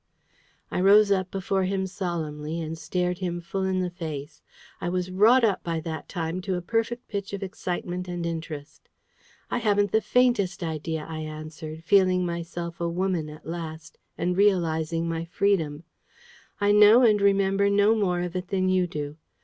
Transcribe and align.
I 0.71 0.81
rose 0.81 1.11
up 1.11 1.29
before 1.29 1.65
him 1.65 1.85
solemnly, 1.85 2.59
and 2.59 2.75
stared 2.75 3.19
him 3.19 3.39
full 3.39 3.61
in 3.65 3.81
the 3.81 3.91
face. 3.91 4.41
I 4.81 4.89
was 4.89 5.11
wrought 5.11 5.43
up 5.43 5.61
by 5.63 5.79
that 5.81 6.09
time 6.09 6.41
to 6.41 6.55
a 6.55 6.61
perfect 6.63 7.07
pitch 7.07 7.33
of 7.33 7.43
excitement 7.43 8.07
and 8.07 8.25
interest. 8.25 8.89
"I 9.51 9.59
haven't 9.59 9.91
the 9.91 10.01
faintest 10.01 10.63
idea," 10.63 11.05
I 11.07 11.19
answered, 11.19 11.83
feeling 11.83 12.25
myself 12.25 12.81
a 12.81 12.89
woman 12.89 13.29
at 13.29 13.45
last, 13.45 13.99
and 14.17 14.35
realising 14.35 15.07
my 15.07 15.23
freedom; 15.25 15.83
"I 16.59 16.71
know 16.71 17.03
and 17.03 17.21
remember 17.21 17.69
no 17.69 17.93
more 17.93 18.21
of 18.21 18.35
it 18.35 18.47
than 18.47 18.69
you 18.69 18.87
do. 18.87 19.17